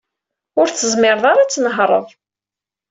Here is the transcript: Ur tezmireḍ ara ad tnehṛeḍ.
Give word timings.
Ur 0.59 0.67
tezmireḍ 0.69 1.23
ara 1.31 1.41
ad 1.43 1.49
tnehṛeḍ. 1.51 2.07